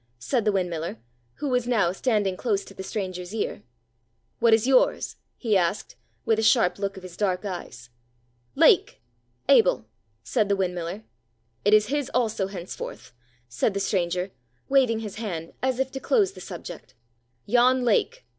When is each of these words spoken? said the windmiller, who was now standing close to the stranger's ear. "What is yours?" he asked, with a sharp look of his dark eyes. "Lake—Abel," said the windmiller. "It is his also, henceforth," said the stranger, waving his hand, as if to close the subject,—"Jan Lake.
said 0.17 0.45
the 0.45 0.51
windmiller, 0.51 0.97
who 1.35 1.47
was 1.47 1.67
now 1.67 1.91
standing 1.91 2.35
close 2.35 2.65
to 2.65 2.73
the 2.73 2.81
stranger's 2.81 3.35
ear. 3.35 3.61
"What 4.39 4.51
is 4.51 4.65
yours?" 4.65 5.17
he 5.37 5.55
asked, 5.55 5.95
with 6.25 6.39
a 6.39 6.41
sharp 6.41 6.79
look 6.79 6.97
of 6.97 7.03
his 7.03 7.15
dark 7.15 7.45
eyes. 7.45 7.91
"Lake—Abel," 8.55 9.85
said 10.23 10.49
the 10.49 10.55
windmiller. 10.57 11.03
"It 11.63 11.75
is 11.75 11.89
his 11.89 12.09
also, 12.15 12.47
henceforth," 12.47 13.13
said 13.47 13.75
the 13.75 13.79
stranger, 13.79 14.31
waving 14.67 15.01
his 15.01 15.17
hand, 15.17 15.53
as 15.61 15.77
if 15.77 15.91
to 15.91 15.99
close 15.99 16.31
the 16.31 16.41
subject,—"Jan 16.41 17.85
Lake. 17.85 18.25